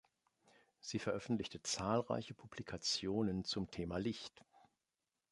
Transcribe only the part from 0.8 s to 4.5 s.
veröffentlichte zahlreiche Publikationen zum Thema Licht.